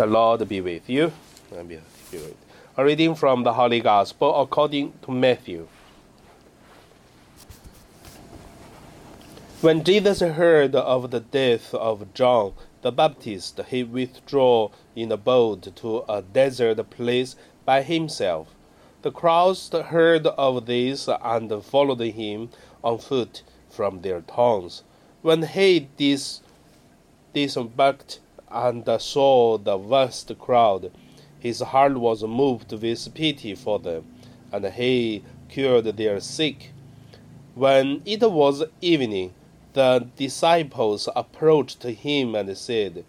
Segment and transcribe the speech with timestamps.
[0.00, 1.12] The Lord be with you.
[1.54, 1.78] And be
[2.10, 2.34] with.
[2.78, 5.68] A reading from the Holy Gospel according to Matthew.
[9.60, 15.76] When Jesus heard of the death of John the Baptist, he withdrew in a boat
[15.76, 17.36] to a desert place
[17.66, 18.48] by himself.
[19.02, 22.48] The crowds heard of this and followed him
[22.82, 24.82] on foot from their towns.
[25.20, 26.40] When he dis-
[27.34, 28.20] disembarked
[28.50, 30.90] and saw the vast crowd,
[31.38, 34.04] his heart was moved with pity for them,
[34.52, 36.72] and he cured their sick.
[37.54, 39.32] When it was evening,
[39.72, 43.04] the disciples approached him and said,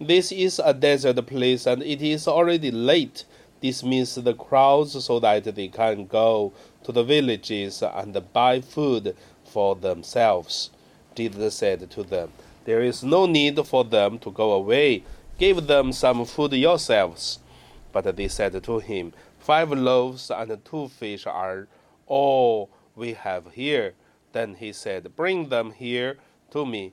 [0.00, 3.24] This is a desert place, and it is already late.
[3.60, 6.52] Dismiss the crowds so that they can go
[6.82, 10.70] to the villages and buy food for themselves.
[11.14, 12.32] Jesus said to them,
[12.64, 15.04] There is no need for them to go away.
[15.38, 17.40] Give them some food yourselves.
[17.92, 21.66] But they said to him, Five loaves and two fish are
[22.06, 23.94] all we have here.
[24.32, 26.18] Then he said, Bring them here
[26.52, 26.92] to me.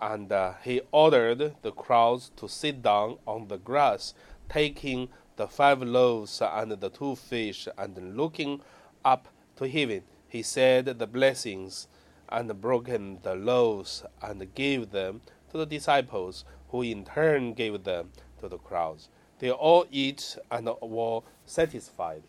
[0.00, 4.14] And uh, he ordered the crowds to sit down on the grass,
[4.48, 8.60] taking the five loaves and the two fish, and looking
[9.04, 11.88] up to heaven, he said the blessings
[12.28, 18.10] and broken the loaves and gave them to the disciples, who in turn gave them
[18.40, 19.08] to the crowds.
[19.38, 22.22] They all ate and were satisfied.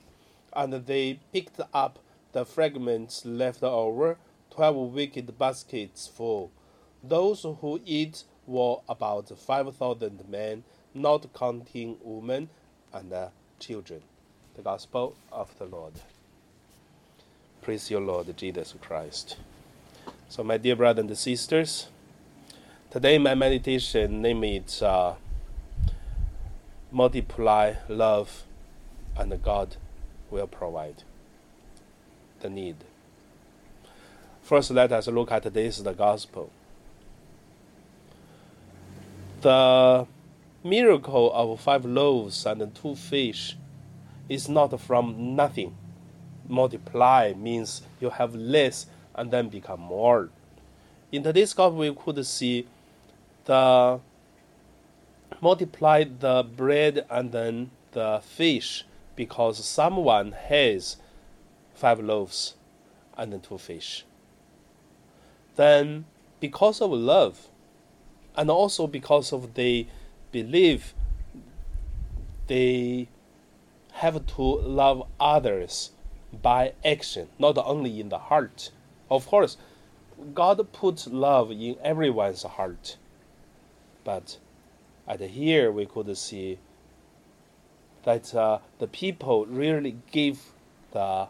[0.53, 1.99] And they picked up
[2.31, 4.17] the fragments left over,
[4.51, 6.51] twelve wicked baskets full.
[7.03, 12.49] Those who eat were about five thousand men, not counting women
[12.93, 13.13] and
[13.59, 14.01] children.
[14.55, 15.93] The Gospel of the Lord.
[17.61, 19.37] Praise your Lord Jesus Christ.
[20.31, 21.87] So, my dear brothers and sisters,
[22.91, 25.15] today my meditation name is uh,
[26.91, 28.43] multiply love,
[29.17, 29.77] and God
[30.29, 31.01] will provide
[32.41, 32.75] the need.
[34.43, 36.51] First, let us look at this the gospel.
[39.41, 40.05] The
[40.63, 43.57] miracle of five loaves and two fish
[44.29, 45.75] is not from nothing.
[46.47, 48.85] Multiply means you have less
[49.19, 50.29] and then become more.
[51.11, 52.65] In today's gospel, we could see
[53.43, 53.99] the
[55.41, 58.85] multiply the bread and then the fish
[59.15, 60.97] because someone has
[61.75, 62.55] five loaves
[63.17, 64.05] and then two fish.
[65.55, 66.05] Then,
[66.39, 67.49] because of love,
[68.37, 69.87] and also because of they
[70.31, 70.93] believe
[72.47, 73.09] they
[73.91, 75.91] have to love others
[76.41, 78.71] by action, not only in the heart.
[79.09, 79.57] Of course,
[80.33, 82.97] God puts love in everyone's heart,
[84.03, 84.37] but
[85.07, 86.59] at here we could see
[88.03, 90.51] that uh, the people really give
[90.91, 91.27] the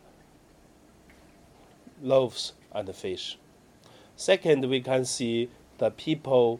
[2.01, 3.38] loaves and the fish.
[4.16, 6.59] Second, we can see the people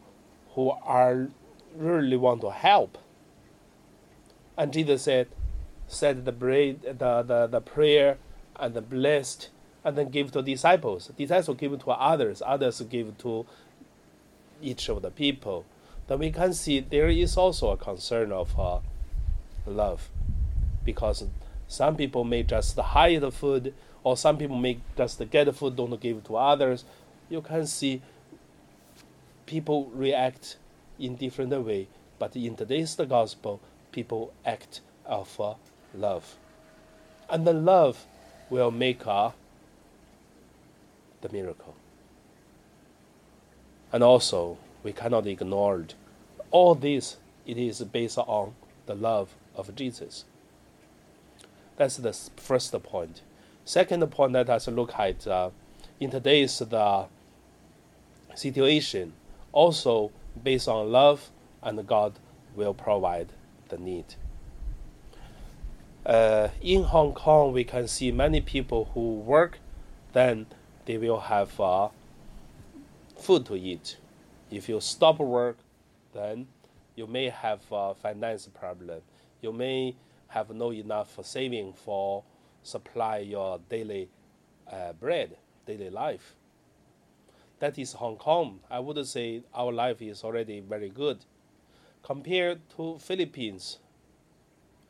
[0.56, 1.28] who are
[1.76, 2.98] really want to help.
[4.58, 5.28] And Jesus said,
[5.88, 8.18] said the bread, the, the, the prayer,
[8.56, 9.50] and the blessed,
[9.90, 11.12] and then give to disciples.
[11.18, 13.46] Disciples give to others, others give to
[14.62, 15.66] each of the people.
[16.08, 18.80] Then we can see there is also a concern of uh,
[19.66, 20.10] love,
[20.86, 21.26] because
[21.68, 23.74] some people may just hide the food,
[24.04, 26.86] or some people may just get the food, don't give to others.
[27.30, 28.02] You can see
[29.48, 30.58] people react
[31.00, 31.88] in different way,
[32.20, 33.60] but in today's the gospel,
[33.92, 35.56] people act of uh,
[35.96, 36.36] love,
[37.28, 38.06] and the love
[38.52, 39.32] will make uh,
[41.22, 41.76] the miracle.
[43.92, 45.86] And also, we cannot ignore
[46.52, 47.18] all this.
[47.46, 48.54] It is based on
[48.86, 50.26] the love of Jesus.
[51.78, 53.22] That's the first point.
[53.66, 55.50] Second point, let us look at uh,
[56.00, 57.06] in today's the
[58.36, 59.14] situation,
[59.52, 60.12] also
[60.44, 61.30] based on love,
[61.62, 62.14] and God
[62.56, 63.30] will provide
[63.70, 64.06] the need.
[66.06, 69.60] Uh, in Hong Kong, we can see many people who work,
[70.14, 70.48] then
[70.90, 71.88] they will have uh,
[73.16, 73.98] food to eat.
[74.50, 75.58] If you stop work,
[76.16, 76.48] then
[76.96, 79.02] you may have a finance problem.
[79.40, 79.96] You may
[80.30, 82.24] have no enough saving for
[82.64, 84.10] supply your daily
[84.68, 85.38] uh, bread,
[85.68, 86.34] daily life.
[87.60, 88.60] That is Hong Kong.
[88.68, 91.20] I would say our life is already very good.
[92.02, 93.78] Compared to Philippines,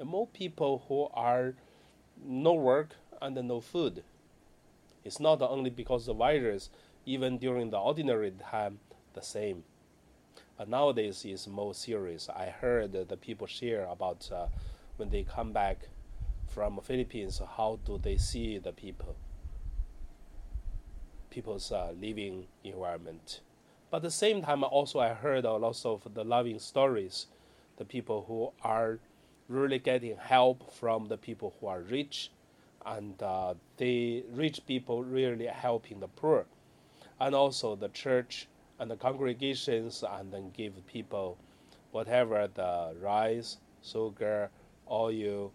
[0.01, 1.55] more people who are
[2.25, 4.01] no work and no food.
[5.03, 6.69] It's not only because the virus,
[7.05, 8.79] even during the ordinary time,
[9.13, 9.63] the same.
[10.57, 12.29] But nowadays it's more serious.
[12.29, 14.47] I heard the people share about uh,
[14.97, 15.87] when they come back
[16.47, 19.15] from the Philippines, how do they see the people,
[21.29, 23.41] people's uh, living environment.
[23.89, 27.27] But at the same time, also I heard a lot of the loving stories,
[27.77, 28.99] the people who are
[29.47, 32.31] really getting help from the people who are rich,
[32.85, 36.45] and uh, the rich people really helping the poor,
[37.19, 38.47] and also the church
[38.79, 41.37] and the congregations, and then give people
[41.91, 44.49] whatever the rice, sugar,
[44.89, 45.51] oil,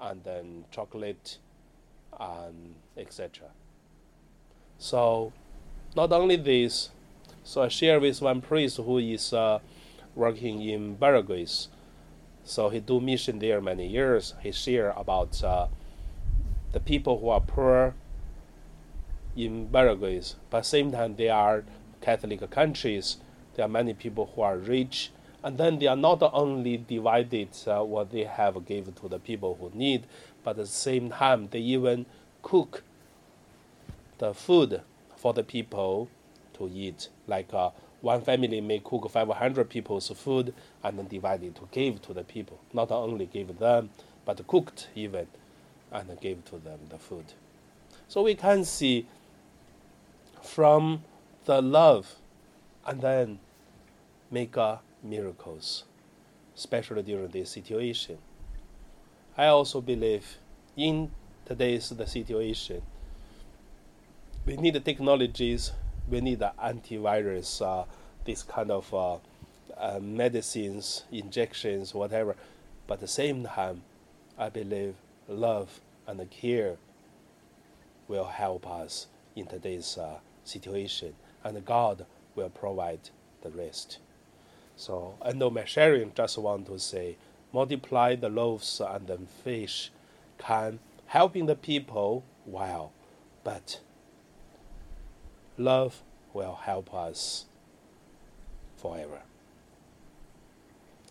[0.00, 1.38] and then chocolate,
[2.18, 3.48] and etc.
[4.78, 5.32] So,
[5.94, 6.90] not only this,
[7.44, 9.58] so I share with one priest who is uh,
[10.14, 11.46] working in Paraguay.
[12.44, 14.34] So he do mission there many years.
[14.42, 15.68] He share about uh,
[16.72, 17.94] the people who are poor
[19.36, 20.20] in Paraguay,
[20.50, 21.64] but at the same time they are
[22.00, 23.18] Catholic countries.
[23.54, 25.10] There are many people who are rich
[25.44, 29.56] and then they are not only divided uh, what they have given to the people
[29.60, 30.06] who need,
[30.44, 32.06] but at the same time they even
[32.42, 32.82] cook
[34.18, 34.80] the food
[35.16, 36.08] for the people
[36.54, 37.08] to eat.
[37.26, 37.70] Like uh,
[38.00, 42.24] one family may cook 500 people's food and then divide it to give to the
[42.24, 42.60] people.
[42.72, 43.90] Not only give them,
[44.24, 45.26] but cooked even
[45.92, 47.24] and gave to them the food.
[48.08, 49.06] So we can see
[50.42, 51.04] from
[51.44, 52.16] the love
[52.86, 53.38] and then
[54.30, 54.56] make
[55.02, 55.84] miracles,
[56.56, 58.18] especially during this situation.
[59.36, 60.36] I also believe
[60.76, 61.10] in
[61.44, 62.82] today's the situation,
[64.44, 65.72] we need the technologies,
[66.08, 67.84] we need the antivirus, uh,
[68.24, 69.16] this kind of uh,
[69.76, 72.36] uh, medicines, injections, whatever.
[72.86, 73.82] But at the same time,
[74.38, 74.94] I believe
[75.32, 76.76] love and care
[78.08, 81.14] will help us in today's uh, situation,
[81.44, 83.10] and God will provide
[83.42, 83.98] the rest.
[84.76, 87.16] So, end of my sharing, just want to say,
[87.52, 89.90] multiply the loaves and the fish
[90.38, 92.92] can helping the people well,
[93.44, 93.80] but
[95.58, 96.02] love
[96.32, 97.46] will help us
[98.76, 99.20] forever.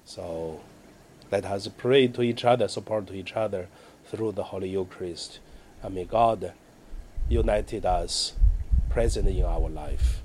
[0.06, 0.62] So,
[1.32, 3.68] let us pray to each other, support to each other
[4.06, 5.40] through the Holy Eucharist,
[5.82, 6.54] and may God
[7.30, 8.34] united us
[8.90, 10.21] present in our life.